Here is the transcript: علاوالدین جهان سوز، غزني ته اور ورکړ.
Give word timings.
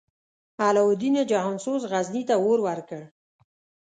علاوالدین 0.59 1.17
جهان 1.31 1.57
سوز، 1.65 1.81
غزني 1.93 2.21
ته 2.27 2.35
اور 2.43 2.59
ورکړ. 2.67 3.01